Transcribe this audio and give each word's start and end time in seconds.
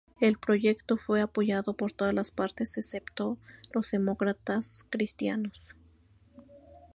El 0.19 0.39
proyecto 0.39 0.97
fue 0.97 1.21
apoyado 1.21 1.73
por 1.75 1.91
todas 1.91 2.11
las 2.15 2.31
partes 2.31 2.75
excepto 2.75 3.37
los 3.71 3.91
Demócratas 3.91 4.83
Cristianos. 4.89 5.75